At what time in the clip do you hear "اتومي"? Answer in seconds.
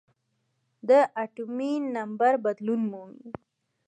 1.23-1.73